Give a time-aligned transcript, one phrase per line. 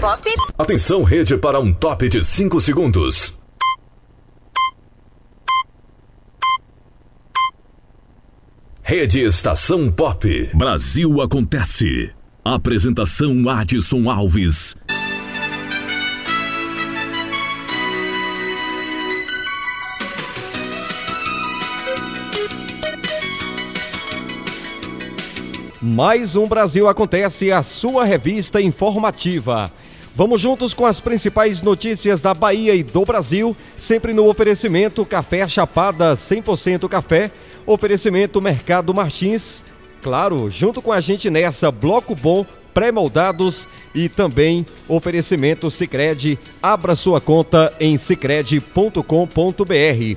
[0.00, 0.22] Pop.
[0.56, 3.34] Atenção, rede, para um top de 5 segundos.
[8.82, 10.50] Rede Estação Pop.
[10.54, 12.10] Brasil acontece.
[12.42, 14.74] Apresentação Adson Alves.
[25.82, 29.70] Mais um Brasil Acontece, a sua revista informativa.
[30.14, 35.46] Vamos juntos com as principais notícias da Bahia e do Brasil, sempre no oferecimento Café
[35.46, 37.30] Chapada 100% café,
[37.64, 39.62] oferecimento Mercado Martins.
[40.02, 42.44] Claro, junto com a gente nessa Bloco Bom,
[42.74, 46.38] pré-moldados e também oferecimento Sicredi.
[46.62, 50.16] Abra sua conta em sicredi.com.br.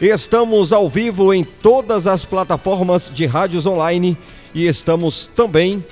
[0.00, 4.16] Estamos ao vivo em todas as plataformas de rádios online
[4.54, 5.84] e estamos também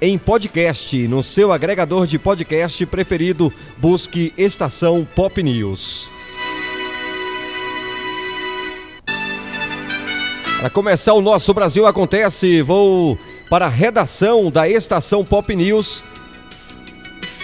[0.00, 6.08] em podcast, no seu agregador de podcast preferido, busque Estação Pop News.
[10.58, 13.18] Para começar o nosso Brasil Acontece, vou
[13.50, 16.02] para a redação da Estação Pop News.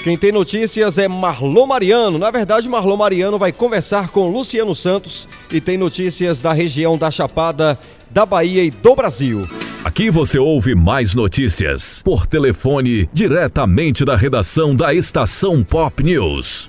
[0.03, 2.19] Quem tem notícias é Marlon Mariano.
[2.19, 7.11] Na verdade, Marlon Mariano vai conversar com Luciano Santos e tem notícias da região da
[7.11, 9.47] Chapada, da Bahia e do Brasil.
[9.87, 16.69] Aqui você ouve mais notícias por telefone diretamente da redação da Estação Pop News.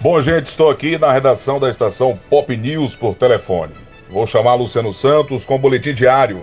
[0.00, 3.74] Bom, gente, estou aqui na redação da Estação Pop News por telefone.
[4.08, 6.42] Vou chamar Luciano Santos com o boletim diário.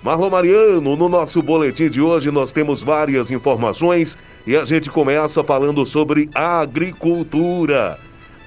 [0.00, 5.42] Marlon Mariano, no nosso boletim de hoje nós temos várias informações e a gente começa
[5.42, 7.98] falando sobre agricultura.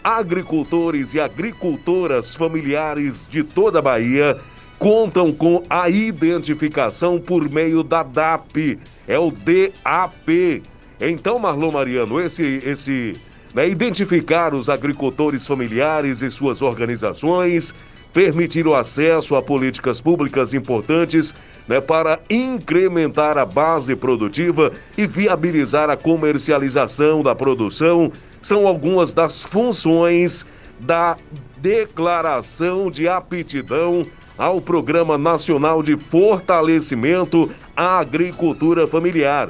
[0.02, 4.40] Agricultores e agricultoras familiares de toda a Bahia
[4.82, 10.64] contam com a identificação por meio da DAP, é o DAP.
[11.00, 13.14] Então, Marlon Mariano, esse, esse,
[13.54, 17.76] né, identificar os agricultores familiares e suas organizações,
[18.12, 21.32] permitir o acesso a políticas públicas importantes
[21.68, 28.12] né, para incrementar a base produtiva e viabilizar a comercialização da produção,
[28.42, 30.44] são algumas das funções
[30.80, 31.16] da
[31.60, 34.02] declaração de aptidão
[34.38, 39.50] ao Programa Nacional de Fortalecimento à Agricultura Familiar.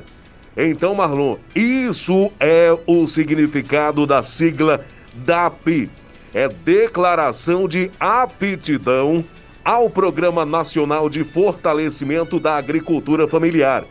[0.55, 4.83] Então, Marlon, isso é o significado da sigla
[5.13, 5.89] DAP.
[6.33, 9.23] É Declaração de Aptidão
[9.63, 13.83] ao Programa Nacional de Fortalecimento da Agricultura Familiar.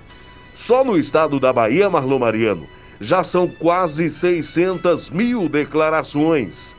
[0.56, 2.66] Só no estado da Bahia, Marlon Mariano,
[3.00, 6.76] já são quase 600 mil declarações.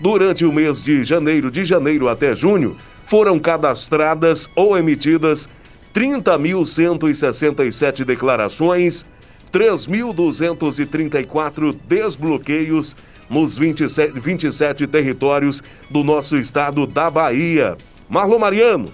[0.00, 2.76] Durante o mês de janeiro, de janeiro até junho,
[3.06, 5.48] foram cadastradas ou emitidas
[5.94, 9.06] 30.167 declarações,
[9.52, 12.96] 3.234 desbloqueios
[13.30, 17.76] nos 27, 27 territórios do nosso estado da Bahia.
[18.08, 18.88] Marlon Mariano,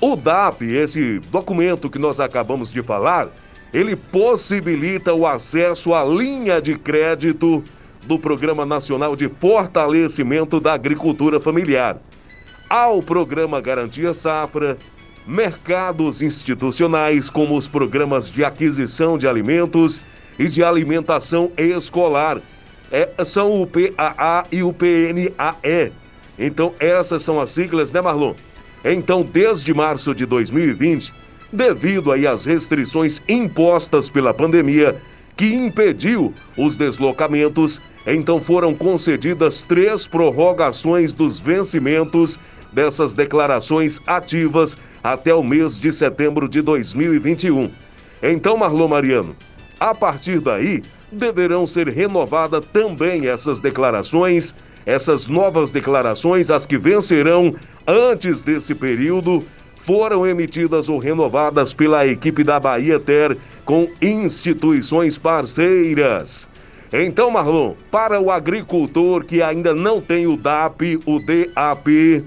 [0.00, 3.28] o DAP, esse documento que nós acabamos de falar,
[3.72, 7.64] ele possibilita o acesso à linha de crédito
[8.06, 11.98] do Programa Nacional de Fortalecimento da Agricultura Familiar
[12.72, 14.78] ao programa Garantia Safra,
[15.26, 20.00] mercados institucionais como os programas de aquisição de alimentos
[20.38, 22.40] e de alimentação escolar.
[22.90, 25.92] É, são o PAA e o PNAE.
[26.38, 28.32] Então, essas são as siglas, né, Marlon?
[28.82, 31.12] Então, desde março de 2020,
[31.52, 34.96] devido aí às restrições impostas pela pandemia,
[35.36, 42.40] que impediu os deslocamentos, então foram concedidas três prorrogações dos vencimentos
[42.72, 47.70] dessas declarações ativas até o mês de setembro de 2021.
[48.22, 49.36] Então, Marlon Mariano,
[49.78, 54.54] a partir daí, deverão ser renovadas também essas declarações,
[54.86, 57.54] essas novas declarações, as que vencerão
[57.86, 59.44] antes desse período,
[59.84, 66.48] foram emitidas ou renovadas pela equipe da Bahia Ter com instituições parceiras.
[66.92, 72.22] Então, Marlon, para o agricultor que ainda não tem o DAP, o DAP,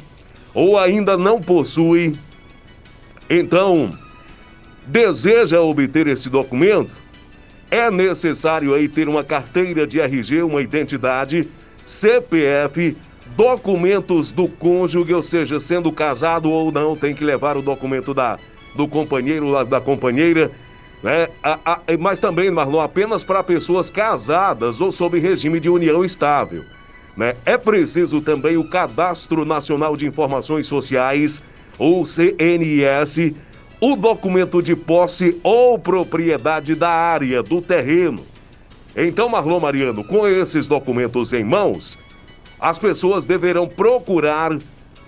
[0.56, 2.16] ou ainda não possui,
[3.30, 3.94] então
[4.88, 6.92] deseja obter esse documento,
[7.70, 11.48] é necessário aí ter uma carteira de RG, uma identidade,
[11.86, 12.96] CPF,
[13.36, 18.40] documentos do cônjuge, ou seja, sendo casado ou não, tem que levar o documento da,
[18.76, 20.52] do companheiro, da companheira,
[21.04, 21.28] né?
[21.44, 26.64] A, a, mas também, Marlon, apenas para pessoas casadas ou sob regime de união estável.
[27.16, 27.36] Né?
[27.46, 31.42] É preciso também o Cadastro Nacional de Informações Sociais,
[31.78, 33.34] ou CNS,
[33.80, 38.24] o documento de posse ou propriedade da área, do terreno.
[38.96, 41.98] Então, Marlon Mariano, com esses documentos em mãos,
[42.60, 44.58] as pessoas deverão procurar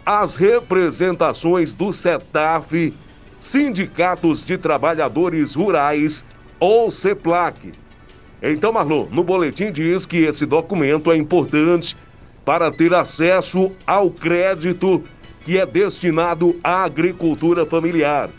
[0.05, 2.93] as representações do CETAF,
[3.39, 6.25] Sindicatos de Trabalhadores Rurais
[6.59, 7.71] ou CEPLAC.
[8.41, 11.95] Então, Marlon, no boletim diz que esse documento é importante
[12.45, 15.03] para ter acesso ao crédito
[15.43, 18.29] que é destinado à agricultura familiar.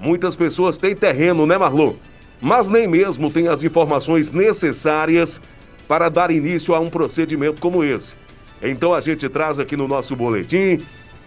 [0.00, 1.94] Muitas pessoas têm terreno, né, Marlon?
[2.40, 5.40] Mas nem mesmo têm as informações necessárias
[5.88, 8.16] para dar início a um procedimento como esse.
[8.62, 10.80] Então a gente traz aqui no nosso boletim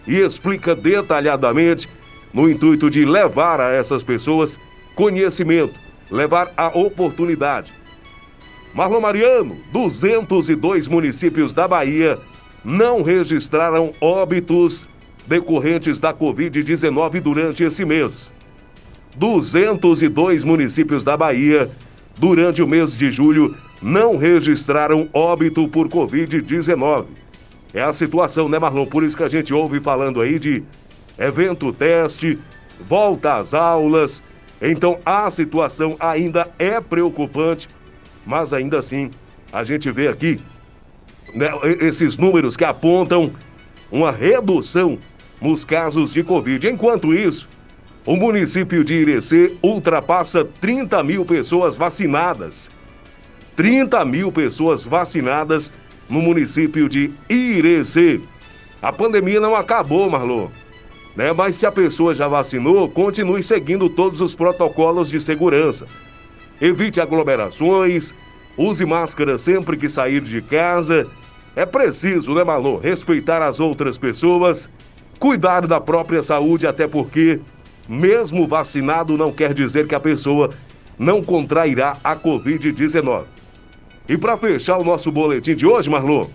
[0.08, 1.88] e explica detalhadamente
[2.34, 4.58] no intuito de levar a essas pessoas
[4.96, 5.74] conhecimento,
[6.10, 7.81] levar a oportunidade.
[8.74, 12.18] Marlon Mariano, 202 municípios da Bahia
[12.64, 14.88] não registraram óbitos
[15.28, 18.32] decorrentes da Covid-19 durante esse mês.
[19.16, 21.70] 202 municípios da Bahia,
[22.18, 27.06] durante o mês de julho, não registraram óbito por Covid-19.
[27.74, 28.86] É a situação, né, Marlon?
[28.86, 30.64] Por isso que a gente ouve falando aí de
[31.18, 32.40] evento teste,
[32.88, 34.22] volta às aulas.
[34.62, 37.68] Então a situação ainda é preocupante,
[38.26, 39.12] mas ainda assim
[39.52, 40.40] a gente vê aqui
[41.34, 43.32] né, esses números que apontam
[43.92, 44.98] uma redução
[45.42, 46.68] nos casos de Covid.
[46.68, 47.50] Enquanto isso,
[48.06, 52.70] o município de Irecê ultrapassa 30 mil pessoas vacinadas.
[53.56, 55.72] 30 mil pessoas vacinadas
[56.10, 58.22] no município de Irecê.
[58.82, 60.48] A pandemia não acabou, Marlon.
[61.16, 61.34] Né?
[61.34, 65.86] Mas se a pessoa já vacinou, continue seguindo todos os protocolos de segurança.
[66.62, 68.14] Evite aglomerações,
[68.56, 71.08] use máscara sempre que sair de casa.
[71.56, 74.70] É preciso, né, Marlon, respeitar as outras pessoas
[75.22, 77.40] cuidar da própria saúde, até porque,
[77.88, 80.50] mesmo vacinado, não quer dizer que a pessoa
[80.98, 83.26] não contrairá a Covid-19.
[84.10, 86.26] E para fechar o nosso boletim de hoje, Marlon,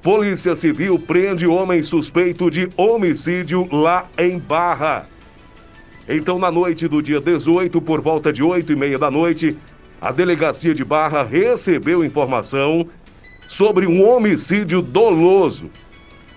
[0.00, 5.06] Polícia Civil prende homem suspeito de homicídio lá em Barra.
[6.10, 9.56] Então, na noite do dia 18, por volta de 8 e meia da noite,
[10.00, 12.86] a delegacia de Barra recebeu informação
[13.48, 15.70] sobre um homicídio doloso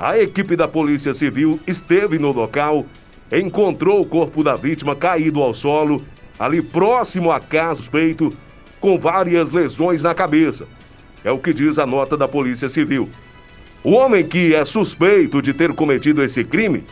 [0.03, 2.85] a equipe da Polícia Civil esteve no local,
[3.31, 6.03] encontrou o corpo da vítima caído ao solo,
[6.37, 8.29] ali próximo à casa suspeito,
[8.81, 10.67] com várias lesões na cabeça.
[11.23, 13.07] É o que diz a nota da Polícia Civil.
[13.81, 16.83] O homem que é suspeito de ter cometido esse crime,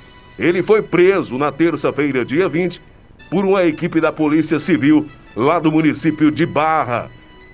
[0.42, 2.82] ele foi preso na terça-feira, dia 20,
[3.30, 7.10] por uma equipe da Polícia Civil lá do município de Barra.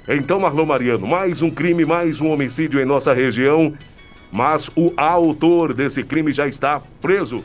[0.08, 3.74] Então, Marlon Mariano, mais um crime, mais um homicídio em nossa região
[4.32, 7.44] mas o autor desse crime já está preso.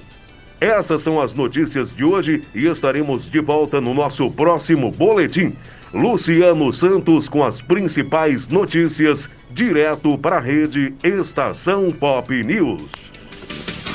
[0.60, 5.54] Essas são as notícias de hoje e estaremos de volta no nosso próximo boletim.
[5.92, 13.11] Luciano Santos com as principais notícias, direto para a rede Estação Pop News.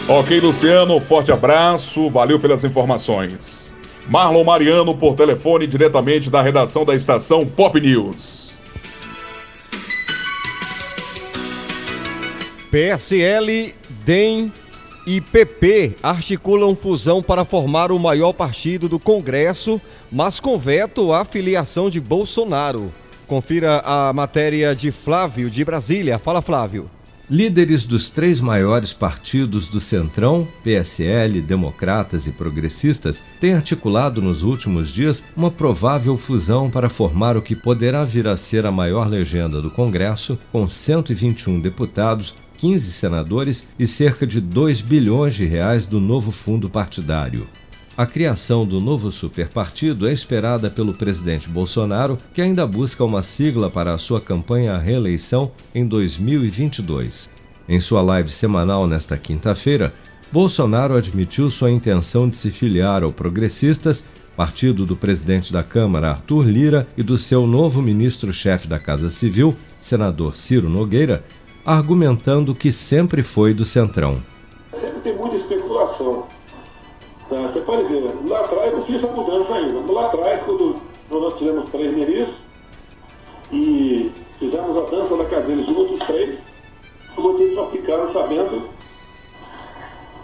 [0.10, 3.76] Ok, Luciano, forte abraço, valeu pelas informações.
[4.08, 8.58] Marlon Mariano por telefone diretamente da redação da Estação Pop News.
[12.72, 13.76] PSL,
[14.06, 14.54] DEM
[15.06, 21.26] e PP articulam fusão para formar o maior partido do Congresso, mas com veto à
[21.26, 22.94] filiação de Bolsonaro.
[23.28, 26.18] Confira a matéria de Flávio de Brasília.
[26.18, 26.90] Fala, Flávio.
[27.30, 34.94] Líderes dos três maiores partidos do Centrão, PSL, Democratas e Progressistas, têm articulado nos últimos
[34.94, 39.62] dias uma provável fusão para formar o que poderá vir a ser a maior legenda
[39.62, 46.00] do Congresso, com 121 deputados, 15 senadores e cerca de 2 bilhões de reais do
[46.00, 47.46] novo fundo partidário.
[47.98, 53.72] A criação do novo superpartido é esperada pelo presidente Bolsonaro, que ainda busca uma sigla
[53.72, 57.28] para a sua campanha à reeleição em 2022.
[57.68, 59.92] Em sua live semanal nesta quinta-feira,
[60.32, 66.46] Bolsonaro admitiu sua intenção de se filiar ao Progressistas, partido do presidente da Câmara Arthur
[66.46, 71.24] Lira e do seu novo ministro-chefe da Casa Civil, senador Ciro Nogueira,
[71.66, 74.22] argumentando que sempre foi do Centrão.
[74.72, 76.28] Sempre tem muita especulação.
[77.30, 77.42] Tá?
[77.48, 79.92] Você pode ver, lá atrás eu fiz essa mudança ainda.
[79.92, 80.78] Lá atrás, quando
[81.10, 82.38] nós tivemos três ministros
[83.52, 86.40] e fizemos a dança da cadeira juntos os três,
[87.16, 88.70] vocês só ficaram sabendo,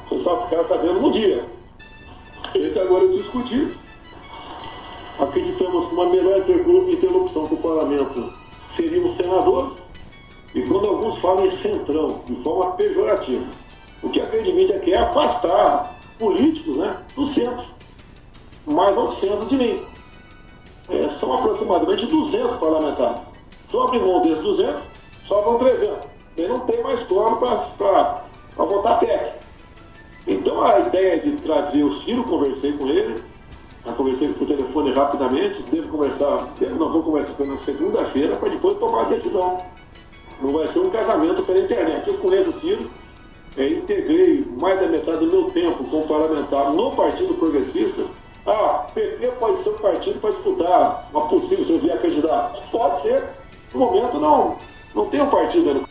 [0.08, 1.46] vocês só ficaram sabendo no dia.
[2.56, 3.76] Esse agora eu discuti.
[5.20, 8.34] Acreditamos que uma melhor interlocução com o parlamento
[8.70, 9.74] seria um senador
[10.56, 13.44] e quando alguns falam em centrão, de forma pejorativa,
[14.04, 17.66] o que a grande mídia quer é afastar políticos né, do centro.
[18.66, 19.86] mais ao centro de mim.
[20.90, 23.22] É, são aproximadamente 200 parlamentares.
[23.70, 24.82] Se eu abrir mão desses 200,
[25.26, 25.98] sobram 300.
[26.38, 28.24] E não tem mais como para
[28.58, 29.34] votar PEC.
[30.28, 33.22] Então a ideia de trazer o Ciro, conversei com ele,
[33.98, 39.10] conversei por telefone rapidamente, devo conversar, não vou conversar pela segunda-feira para depois tomar a
[39.10, 39.62] decisão.
[40.42, 42.08] Não vai ser um casamento pela internet.
[42.08, 42.90] Eu conheço o Ciro,
[43.58, 48.04] é, integrei mais da metade do meu tempo como parlamentar no Partido Progressista.
[48.46, 52.62] Ah, PP pode ser um partido para disputar uma possível se eu vier candidato.
[52.70, 53.24] Pode ser.
[53.74, 54.58] No momento não,
[54.94, 55.88] não tem um partido.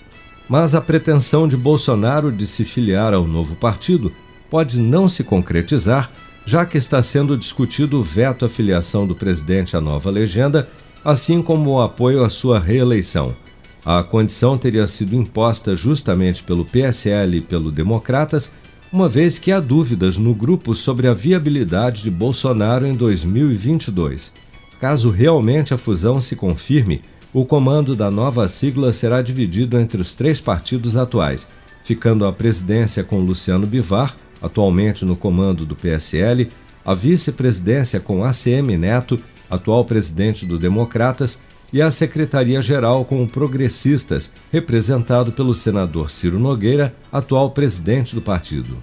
[0.48, 4.12] Mas a pretensão de Bolsonaro de se filiar ao novo partido
[4.50, 6.10] pode não se concretizar,
[6.44, 10.68] já que está sendo discutido o veto à filiação do presidente à nova legenda,
[11.02, 13.34] assim como o apoio à sua reeleição.
[13.84, 18.52] A condição teria sido imposta justamente pelo PSL e pelo Democratas,
[18.92, 24.32] uma vez que há dúvidas no grupo sobre a viabilidade de Bolsonaro em 2022.
[24.80, 30.14] Caso realmente a fusão se confirme, o comando da nova sigla será dividido entre os
[30.14, 31.48] três partidos atuais,
[31.82, 36.48] ficando a presidência com Luciano Bivar, atualmente no comando do PSL,
[36.84, 39.18] a vice-presidência com ACM Neto,
[39.50, 41.38] atual presidente do Democratas,
[41.72, 48.76] e a Secretaria-Geral com progressistas, representado pelo senador Ciro Nogueira, atual presidente do partido.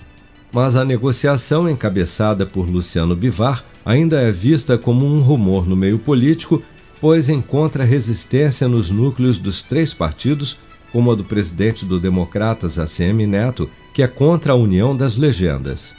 [0.51, 5.99] Mas a negociação encabeçada por Luciano Bivar ainda é vista como um rumor no meio
[5.99, 6.63] político,
[6.99, 10.57] pois encontra resistência nos núcleos dos três partidos,
[10.91, 15.98] como a do presidente do Democratas, ACM Neto, que é contra a união das legendas.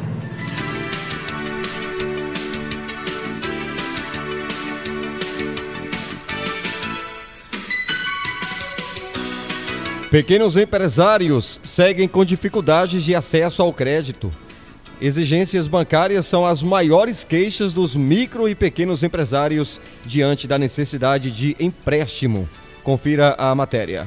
[10.11, 14.29] Pequenos empresários seguem com dificuldades de acesso ao crédito.
[14.99, 21.55] Exigências bancárias são as maiores queixas dos micro e pequenos empresários diante da necessidade de
[21.57, 22.47] empréstimo.
[22.83, 24.05] Confira a matéria.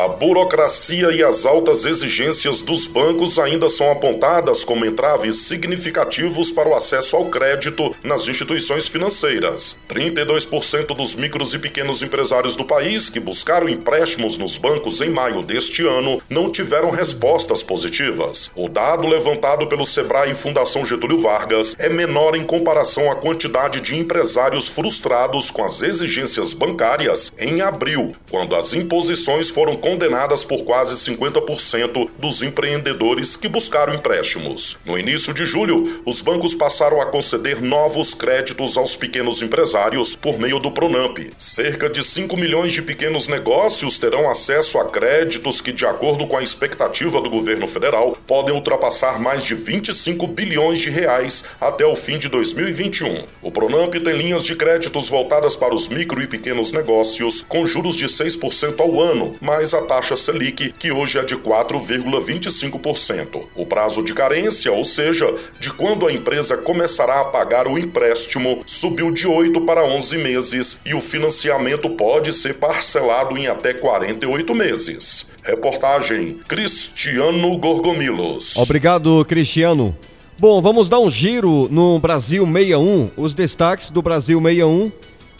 [0.00, 6.70] A burocracia e as altas exigências dos bancos ainda são apontadas como entraves significativos para
[6.70, 9.78] o acesso ao crédito nas instituições financeiras.
[9.90, 15.42] 32% dos micros e pequenos empresários do país que buscaram empréstimos nos bancos em maio
[15.42, 18.50] deste ano não tiveram respostas positivas.
[18.56, 23.82] O dado levantado pelo Sebrae e Fundação Getúlio Vargas é menor em comparação à quantidade
[23.82, 30.62] de empresários frustrados com as exigências bancárias em abril, quando as imposições foram condenadas por
[30.62, 34.78] quase 50% dos empreendedores que buscaram empréstimos.
[34.86, 40.38] No início de julho, os bancos passaram a conceder novos créditos aos pequenos empresários por
[40.38, 41.18] meio do Pronamp.
[41.36, 46.36] Cerca de 5 milhões de pequenos negócios terão acesso a créditos que, de acordo com
[46.36, 51.96] a expectativa do governo federal, podem ultrapassar mais de 25 bilhões de reais até o
[51.96, 53.24] fim de 2021.
[53.42, 57.96] O Pronamp tem linhas de créditos voltadas para os micro e pequenos negócios com juros
[57.96, 63.48] de 6% ao ano, mais a a taxa Selic, que hoje é de 4,25%.
[63.54, 68.62] O prazo de carência, ou seja, de quando a empresa começará a pagar o empréstimo,
[68.66, 74.54] subiu de 8 para 11 meses e o financiamento pode ser parcelado em até 48
[74.54, 75.26] meses.
[75.42, 78.56] Reportagem Cristiano Gorgomilos.
[78.56, 79.96] Obrigado, Cristiano.
[80.38, 84.92] Bom, vamos dar um giro no Brasil 61, os destaques do Brasil 61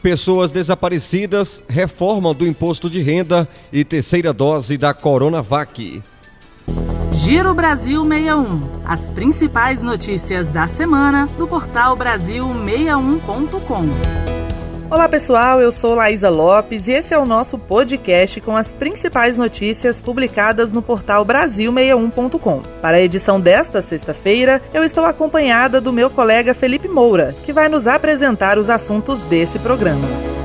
[0.02, 6.02] Pessoas desaparecidas, reforma do imposto de renda e terceira dose da Coronavac.
[7.12, 8.80] Giro Brasil 61.
[8.84, 14.39] As principais notícias da semana do portal Brasil61.com.
[14.90, 19.38] Olá pessoal, eu sou Laísa Lopes e esse é o nosso podcast com as principais
[19.38, 22.60] notícias publicadas no portal Brasil61.com.
[22.82, 27.68] Para a edição desta sexta-feira, eu estou acompanhada do meu colega Felipe Moura, que vai
[27.68, 30.39] nos apresentar os assuntos desse programa.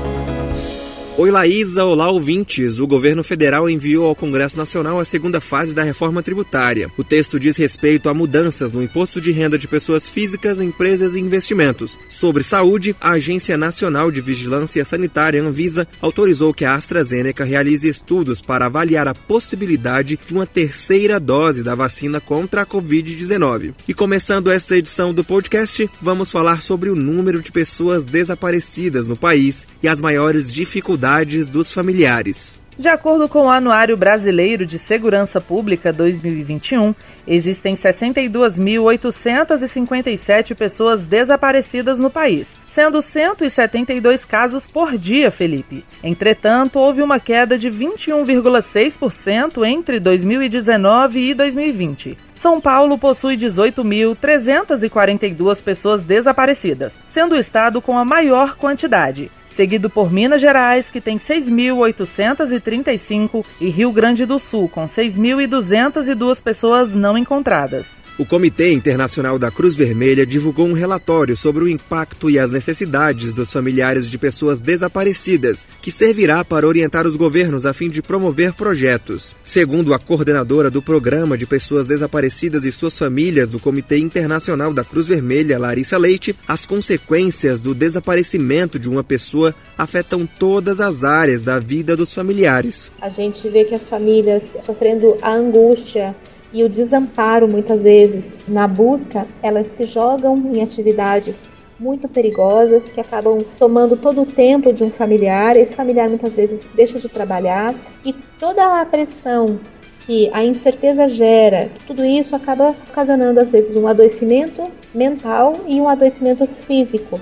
[1.18, 2.78] Oi Laísa, olá ouvintes.
[2.78, 6.90] O governo federal enviou ao Congresso Nacional a segunda fase da reforma tributária.
[6.94, 11.18] O texto diz respeito a mudanças no imposto de renda de pessoas físicas, empresas e
[11.18, 11.98] investimentos.
[12.10, 18.42] Sobre saúde, a Agência Nacional de Vigilância Sanitária, Anvisa, autorizou que a AstraZeneca realize estudos
[18.42, 23.72] para avaliar a possibilidade de uma terceira dose da vacina contra a Covid-19.
[23.88, 29.16] E começando essa edição do podcast, vamos falar sobre o número de pessoas desaparecidas no
[29.16, 31.05] país e as maiores dificuldades
[31.46, 32.54] dos familiares.
[32.78, 36.94] De acordo com o Anuário Brasileiro de Segurança Pública 2021,
[37.26, 45.86] existem 62.857 pessoas desaparecidas no país, sendo 172 casos por dia, Felipe.
[46.04, 52.18] Entretanto, houve uma queda de 21,6% entre 2019 e 2020.
[52.34, 60.12] São Paulo possui 18.342 pessoas desaparecidas, sendo o estado com a maior quantidade, seguido por
[60.12, 67.86] Minas Gerais, que tem 6.835, e Rio Grande do Sul, com 6.202 pessoas não encontradas.
[68.18, 73.34] O Comitê Internacional da Cruz Vermelha divulgou um relatório sobre o impacto e as necessidades
[73.34, 78.54] dos familiares de pessoas desaparecidas, que servirá para orientar os governos a fim de promover
[78.54, 79.36] projetos.
[79.44, 84.82] Segundo a coordenadora do Programa de Pessoas Desaparecidas e suas famílias do Comitê Internacional da
[84.82, 91.44] Cruz Vermelha, Larissa Leite, as consequências do desaparecimento de uma pessoa afetam todas as áreas
[91.44, 92.90] da vida dos familiares.
[92.98, 96.16] A gente vê que as famílias sofrendo a angústia
[96.56, 101.46] e o desamparo, muitas vezes, na busca, elas se jogam em atividades
[101.78, 105.54] muito perigosas que acabam tomando todo o tempo de um familiar.
[105.54, 109.60] Esse familiar muitas vezes deixa de trabalhar e toda a pressão
[110.06, 115.86] que a incerteza gera, tudo isso acaba ocasionando às vezes um adoecimento mental e um
[115.86, 117.20] adoecimento físico.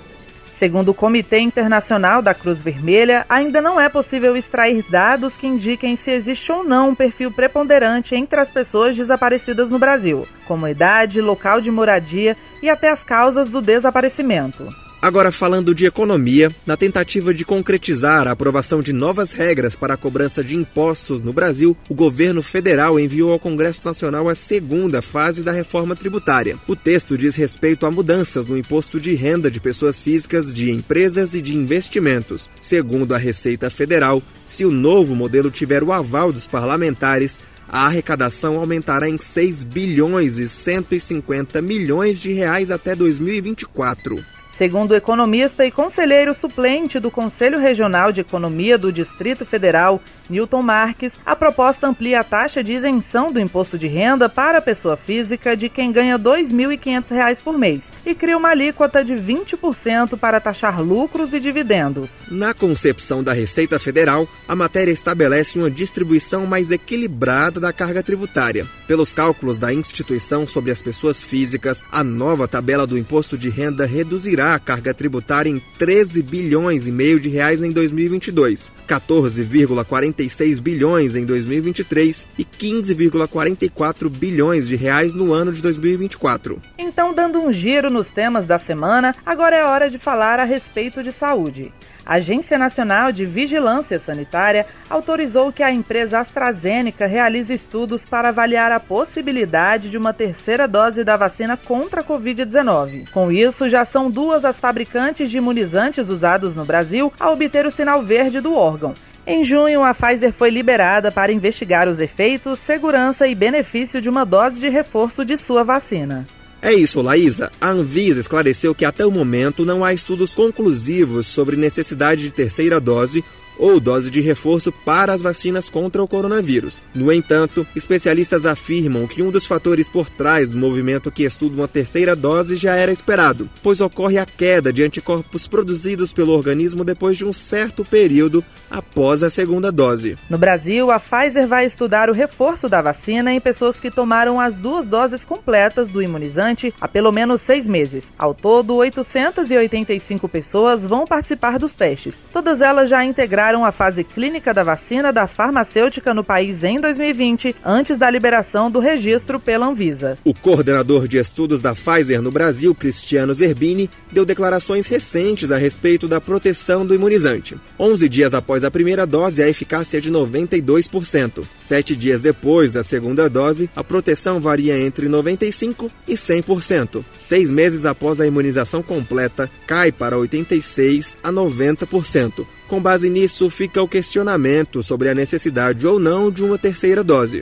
[0.55, 5.97] Segundo o Comitê Internacional da Cruz Vermelha, ainda não é possível extrair dados que indiquem
[5.97, 11.21] se existe ou não um perfil preponderante entre as pessoas desaparecidas no Brasil, como idade,
[11.21, 14.84] local de moradia e até as causas do desaparecimento.
[15.05, 19.99] Agora falando de economia, na tentativa de concretizar a aprovação de novas regras para a
[19.99, 25.43] cobrança de impostos no Brasil, o governo federal enviou ao Congresso Nacional a segunda fase
[25.43, 26.57] da reforma tributária.
[26.67, 31.35] O texto diz respeito a mudanças no imposto de renda de pessoas físicas, de empresas
[31.35, 32.49] e de investimentos.
[32.59, 38.57] Segundo a Receita Federal, se o novo modelo tiver o aval dos parlamentares, a arrecadação
[38.57, 44.33] aumentará em 6 bilhões e 150 milhões de reais até 2024.
[44.57, 50.63] Segundo o economista e conselheiro suplente do Conselho Regional de Economia do Distrito Federal, Newton
[50.63, 54.97] Marques, a proposta amplia a taxa de isenção do imposto de renda para a pessoa
[54.97, 60.39] física de quem ganha R$ 2.500 por mês e cria uma alíquota de 20% para
[60.39, 62.23] taxar lucros e dividendos.
[62.31, 68.69] Na concepção da Receita Federal, a matéria estabelece uma distribuição mais equilibrada da carga tributária.
[68.87, 73.85] Pelos cálculos da instituição sobre as pessoas físicas, a nova tabela do imposto de renda
[73.85, 81.15] reduzirá a carga tributária em 13 bilhões e meio de reais em 2022, 14,46 bilhões
[81.15, 86.61] em 2023 e 15,44 bilhões de reais no ano de 2024.
[86.77, 91.03] Então, dando um giro nos temas da semana, agora é hora de falar a respeito
[91.03, 91.73] de saúde.
[92.07, 98.71] A Agência Nacional de Vigilância Sanitária autorizou que a empresa AstraZeneca realize estudos para avaliar
[98.71, 103.09] a possibilidade de uma terceira dose da vacina contra a Covid-19.
[103.11, 107.71] Com isso, já são duas as fabricantes de imunizantes usados no Brasil a obter o
[107.71, 108.93] sinal verde do órgão.
[109.27, 114.27] Em junho, a Pfizer foi liberada para investigar os efeitos, segurança e benefício de uma
[114.27, 116.27] dose de reforço de sua vacina.
[116.65, 117.53] É isso, Laísa.
[117.61, 122.81] A Anvisa esclareceu que até o momento não há estudos conclusivos sobre necessidade de terceira
[122.81, 123.23] dose
[123.59, 126.83] ou dose de reforço para as vacinas contra o coronavírus.
[126.95, 131.69] No entanto, especialistas afirmam que um dos fatores por trás do movimento que estuda uma
[131.69, 137.17] terceira dose já era esperado, pois ocorre a queda de anticorpos produzidos pelo organismo depois
[137.17, 140.19] de um certo período após a segunda dose.
[140.29, 144.59] No Brasil, a Pfizer vai estudar o reforço da vacina em pessoas que tomaram as
[144.59, 148.13] duas doses completas do imunizante há pelo menos seis meses.
[148.19, 152.23] Ao todo, 885 pessoas vão participar dos testes.
[152.33, 156.81] Todas elas já integraram iniciaram a fase clínica da vacina da farmacêutica no país em
[156.81, 160.17] 2020, antes da liberação do registro pela Anvisa.
[160.25, 166.09] O coordenador de estudos da Pfizer no Brasil, Cristiano Zerbini, deu declarações recentes a respeito
[166.09, 167.59] da proteção do imunizante.
[167.79, 171.45] 11 dias após a primeira dose, a eficácia é de 92%.
[171.55, 177.05] Sete dias depois da segunda dose, a proteção varia entre 95% e 100%.
[177.19, 182.47] Seis meses após a imunização completa, cai para 86% a 90%.
[182.69, 187.41] Com base nisso, fica o questionamento sobre a necessidade ou não de uma terceira dose.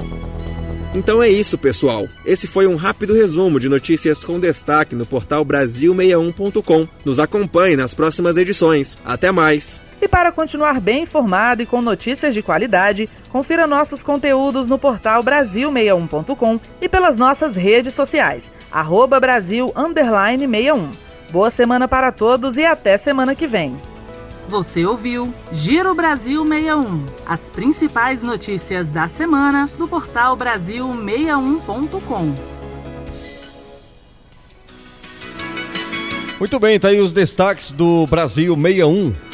[0.95, 2.07] Então é isso, pessoal.
[2.25, 6.87] Esse foi um rápido resumo de notícias com destaque no portal Brasil61.com.
[7.05, 8.99] Nos acompanhe nas próximas edições.
[9.05, 9.81] Até mais!
[10.03, 15.23] E para continuar bem informado e com notícias de qualidade, confira nossos conteúdos no portal
[15.23, 20.91] Brasil61.com e pelas nossas redes sociais, arroba Brasil 61.
[21.31, 23.77] Boa semana para todos e até semana que vem.
[24.49, 27.07] Você ouviu Giro Brasil 61.
[27.27, 32.35] As principais notícias da semana no portal Brasil61.com.
[36.39, 39.32] Muito bem, tá aí os destaques do Brasil 61.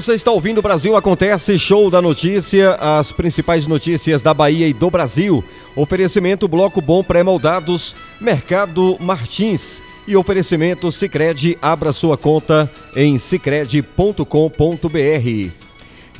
[0.00, 4.72] Você está ouvindo o Brasil Acontece, show da notícia, as principais notícias da Bahia e
[4.72, 5.44] do Brasil.
[5.76, 14.24] Oferecimento Bloco Bom Pré-Moldados, Mercado Martins e oferecimento Sicredi abra sua conta em sicredi.com.br.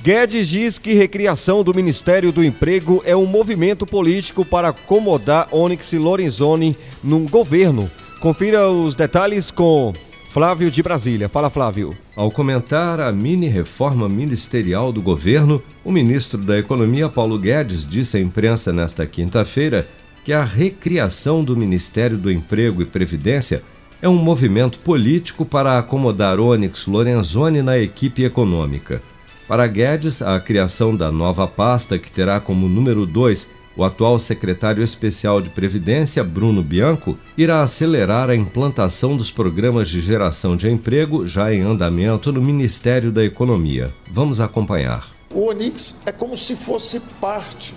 [0.03, 5.95] Guedes diz que recriação do Ministério do Emprego é um movimento político para acomodar Onyx
[5.95, 7.91] Lorenzoni num governo.
[8.21, 9.95] Confira os detalhes com
[10.31, 11.29] Flávio de Brasília.
[11.29, 11.93] Fala, Flávio.
[12.15, 18.17] Ao comentar a mini reforma ministerial do governo, o ministro da Economia, Paulo Guedes, disse
[18.17, 19.89] à imprensa nesta quinta-feira
[20.25, 23.61] que a recriação do Ministério do Emprego e Previdência
[24.01, 29.03] é um movimento político para acomodar Onyx Lorenzoni na equipe econômica.
[29.49, 34.83] Para Guedes, a criação da nova pasta, que terá como número 2 o atual secretário
[34.83, 41.27] especial de Previdência, Bruno Bianco, irá acelerar a implantação dos programas de geração de emprego
[41.27, 43.93] já em andamento no Ministério da Economia.
[44.11, 45.09] Vamos acompanhar.
[45.33, 47.75] O Onix é como se fosse parte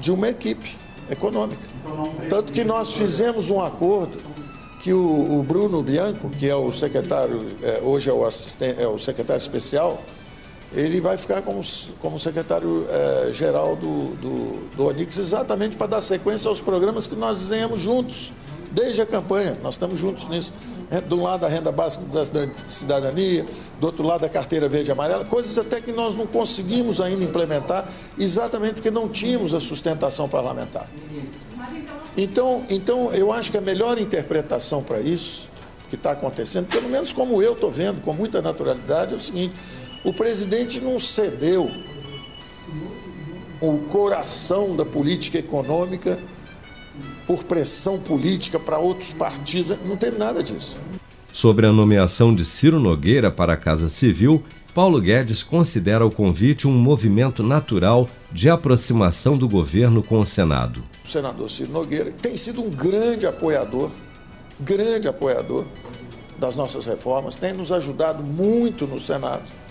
[0.00, 0.76] de uma equipe
[1.10, 1.62] econômica.
[2.28, 4.18] Tanto que nós fizemos um acordo
[4.80, 8.98] que o, Bruno Bianco, que é o secretário, é, hoje é o, assistente, é o
[8.98, 10.02] secretário especial,
[10.72, 11.62] ele vai ficar como,
[12.00, 17.38] como secretário-geral é, do, do, do Onix, exatamente para dar sequência aos programas que nós
[17.38, 18.32] desenhamos juntos,
[18.70, 19.56] desde a campanha.
[19.62, 20.52] Nós estamos juntos nisso.
[20.90, 23.44] É, do lado da renda básica da cidadania,
[23.78, 27.22] do outro lado da carteira verde e amarela, coisas até que nós não conseguimos ainda
[27.22, 27.86] implementar,
[28.18, 30.88] exatamente porque não tínhamos a sustentação parlamentar.
[32.16, 35.48] Então, então eu acho que a melhor interpretação para isso,
[35.88, 39.54] que está acontecendo, pelo menos como eu estou vendo, com muita naturalidade, é o seguinte:
[40.08, 41.70] o presidente não cedeu
[43.60, 46.18] o coração da política econômica
[47.26, 49.76] por pressão política para outros partidos.
[49.84, 50.78] Não teve nada disso.
[51.30, 54.42] Sobre a nomeação de Ciro Nogueira para a Casa Civil,
[54.74, 60.82] Paulo Guedes considera o convite um movimento natural de aproximação do governo com o Senado.
[61.04, 63.90] O senador Ciro Nogueira tem sido um grande apoiador,
[64.58, 65.66] grande apoiador
[66.38, 69.67] das nossas reformas, tem nos ajudado muito no Senado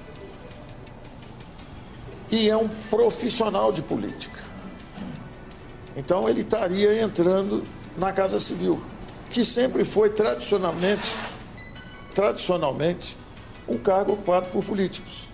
[2.31, 4.41] e é um profissional de política.
[5.95, 7.63] Então ele estaria entrando
[7.97, 8.79] na Casa Civil,
[9.29, 11.11] que sempre foi tradicionalmente,
[12.13, 13.17] tradicionalmente,
[13.67, 15.27] um cargo ocupado por políticos.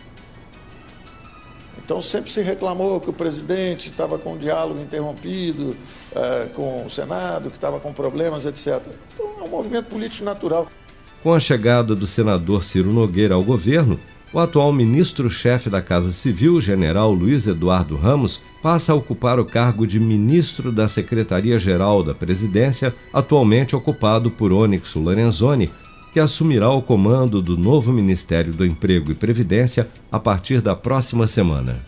[1.83, 5.75] Então sempre se reclamou que o presidente estava com um diálogo interrompido
[6.15, 8.81] eh, com o Senado, que estava com problemas, etc.
[9.13, 10.67] Então é um movimento político natural.
[11.21, 13.99] Com a chegada do senador Ciro Nogueira ao governo,
[14.33, 19.85] o atual ministro-chefe da Casa Civil, general Luiz Eduardo Ramos, passa a ocupar o cargo
[19.85, 25.69] de ministro da Secretaria-Geral da Presidência, atualmente ocupado por Onyx Lorenzoni,
[26.11, 31.27] que assumirá o comando do novo Ministério do Emprego e Previdência a partir da próxima
[31.27, 31.79] semana.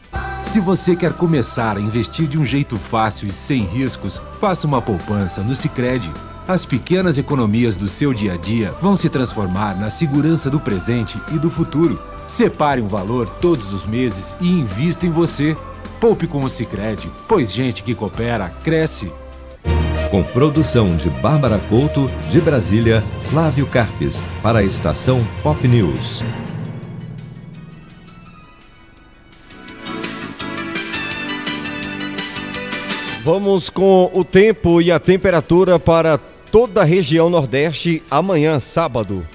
[0.46, 4.82] Se você quer começar a investir de um jeito fácil e sem riscos, faça uma
[4.82, 6.12] poupança no Sicredi.
[6.48, 11.20] As pequenas economias do seu dia a dia vão se transformar na segurança do presente
[11.34, 12.00] e do futuro.
[12.28, 15.56] Separe um valor todos os meses e invista em você.
[16.00, 19.12] Poupe com o Sicredi, pois gente que coopera cresce.
[20.10, 26.24] Com produção de Bárbara Couto, de Brasília, Flávio Carpes, para a estação Pop News.
[33.24, 36.20] Vamos com o tempo e a temperatura para
[36.52, 39.26] toda a região Nordeste amanhã, sábado.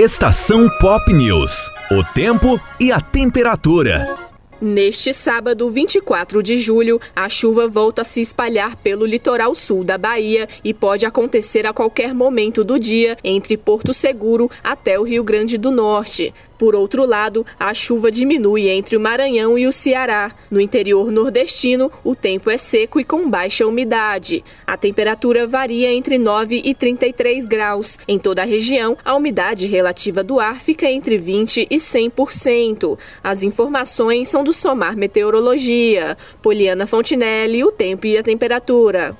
[0.00, 1.72] Estação Pop News.
[1.90, 4.16] O tempo e a temperatura.
[4.60, 9.98] Neste sábado, 24 de julho, a chuva volta a se espalhar pelo litoral sul da
[9.98, 15.24] Bahia e pode acontecer a qualquer momento do dia entre Porto Seguro até o Rio
[15.24, 16.32] Grande do Norte.
[16.58, 20.32] Por outro lado, a chuva diminui entre o Maranhão e o Ceará.
[20.50, 24.44] No interior nordestino, o tempo é seco e com baixa umidade.
[24.66, 27.96] A temperatura varia entre 9 e 33 graus.
[28.08, 32.98] Em toda a região, a umidade relativa do ar fica entre 20 e 100%.
[33.22, 36.16] As informações são do Somar Meteorologia.
[36.42, 39.16] Poliana Fontinelli, o tempo e a temperatura.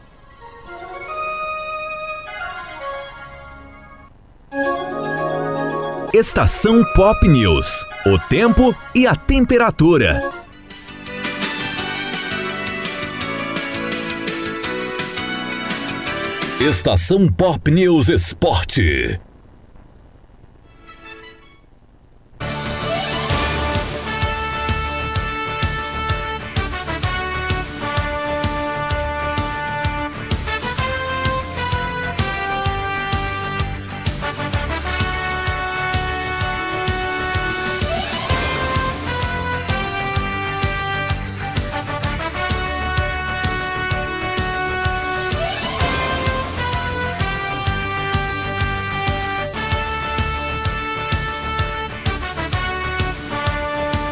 [6.14, 7.84] Estação Pop News.
[8.06, 10.22] O tempo e a temperatura.
[16.58, 19.20] Estação Pop News Esporte.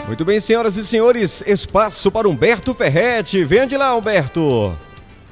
[0.07, 3.43] Muito bem, senhoras e senhores, espaço para Humberto Ferretti.
[3.43, 4.73] Vende lá, Humberto.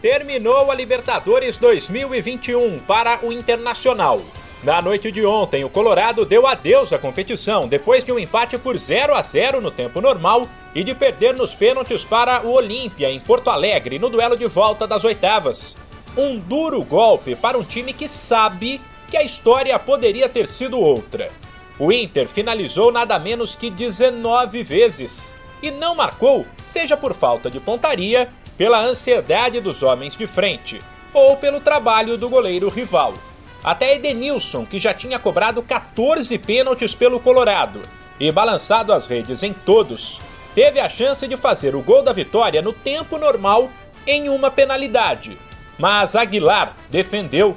[0.03, 4.21] Terminou a Libertadores 2021 para o Internacional.
[4.65, 8.77] Na noite de ontem, o Colorado deu adeus à competição depois de um empate por
[8.77, 13.21] 0 a 0 no tempo normal e de perder nos pênaltis para o Olímpia em
[13.21, 15.77] Porto Alegre no duelo de volta das oitavas.
[16.17, 21.31] Um duro golpe para um time que sabe que a história poderia ter sido outra.
[21.79, 27.59] O Inter finalizou nada menos que 19 vezes e não marcou, seja por falta de
[27.59, 30.81] pontaria, pela ansiedade dos homens de frente
[31.13, 33.15] ou pelo trabalho do goleiro rival.
[33.63, 37.81] Até Edenilson, que já tinha cobrado 14 pênaltis pelo Colorado
[38.21, 40.21] e balançado as redes em todos,
[40.55, 43.71] teve a chance de fazer o gol da vitória no tempo normal
[44.07, 45.39] em uma penalidade.
[45.79, 47.57] Mas Aguilar defendeu.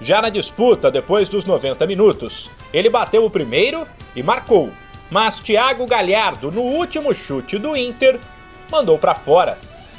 [0.00, 4.70] Já na disputa, depois dos 90 minutos, ele bateu o primeiro e marcou.
[5.10, 8.18] Mas Thiago Galhardo, no último chute do Inter,
[8.70, 9.58] mandou para fora.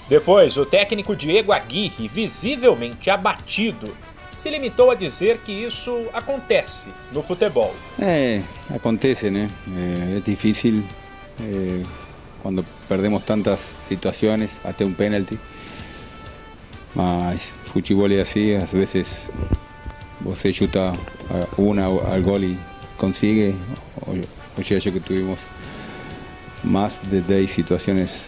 [0.10, 3.94] Depois, o técnico Diego Aguirre, visivelmente abatido,
[4.38, 7.76] se limitou a dizer que isso acontece no futebol.
[8.00, 8.42] É,
[8.74, 9.50] acontece, né?
[9.76, 10.84] É, é difícil
[11.42, 11.84] é,
[12.42, 15.40] quando perdemos tantas situações, até um pênalti.
[16.96, 19.30] Mas futebol é assim, às vezes
[20.22, 20.94] você chuta
[21.58, 22.58] una al gol y
[22.98, 23.54] consigue.
[24.06, 24.26] Hoy,
[24.58, 25.40] hoy que tuvimos
[26.64, 28.28] más de 10 situaciones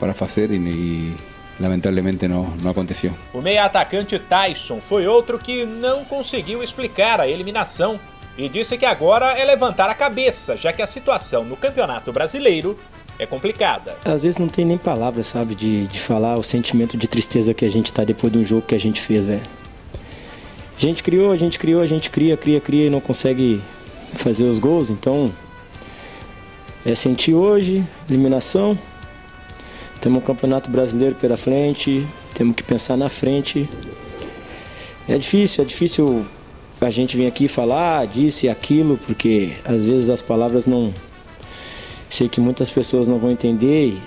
[0.00, 1.16] para fazer e, e
[1.58, 3.12] lamentavelmente não, não aconteceu.
[3.32, 7.98] O meia-atacante Tyson foi outro que não conseguiu explicar a eliminação
[8.36, 12.78] e disse que agora é levantar a cabeça, já que a situação no Campeonato Brasileiro
[13.18, 13.96] é complicada.
[14.04, 17.64] Às vezes não tem nem palavras, sabe, de, de falar o sentimento de tristeza que
[17.64, 19.42] a gente tá depois de um jogo que a gente fez, velho.
[20.76, 23.62] A gente criou, a gente criou, a gente cria, cria, cria e não consegue
[24.14, 25.32] fazer os gols, então
[26.84, 28.78] é sentir hoje, eliminação.
[30.00, 33.68] Temos um campeonato brasileiro pela frente, temos que pensar na frente.
[35.08, 36.26] É difícil, é difícil
[36.80, 40.92] a gente vir aqui falar disso e aquilo, porque às vezes as palavras não.
[42.10, 43.98] Sei que muitas pessoas não vão entender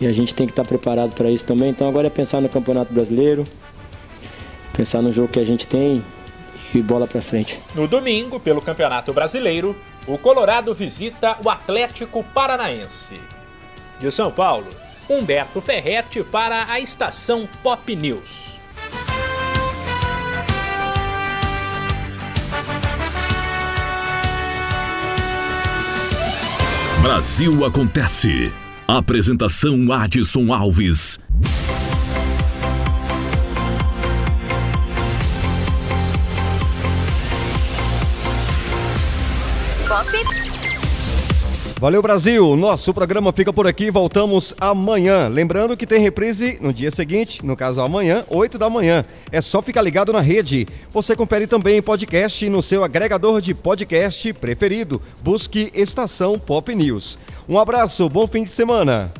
[0.00, 1.70] e a gente tem que estar preparado para isso também.
[1.70, 3.44] Então agora é pensar no Campeonato Brasileiro,
[4.76, 6.04] pensar no jogo que a gente tem
[6.74, 7.58] e bola para frente.
[7.74, 9.74] No domingo, pelo Campeonato Brasileiro,
[10.06, 13.18] o Colorado visita o Atlético Paranaense.
[13.98, 14.66] De São Paulo,
[15.08, 18.56] Humberto Ferretti para a estação Pop News.
[27.02, 28.52] Brasil Acontece.
[28.86, 31.18] Apresentação Adson Alves.
[41.78, 42.56] Valeu, Brasil!
[42.56, 45.28] Nosso programa fica por aqui, voltamos amanhã.
[45.28, 49.04] Lembrando que tem reprise no dia seguinte, no caso amanhã, 8 da manhã.
[49.30, 50.66] É só ficar ligado na rede.
[50.90, 55.02] Você confere também podcast no seu agregador de podcast preferido.
[55.22, 57.18] Busque Estação Pop News.
[57.46, 59.12] Um abraço, bom fim de semana!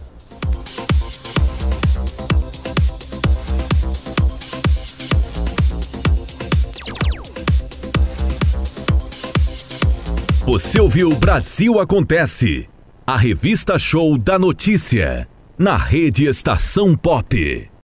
[10.46, 12.68] Você ouviu Brasil Acontece,
[13.04, 15.28] a revista show da notícia,
[15.58, 17.68] na rede Estação Pop.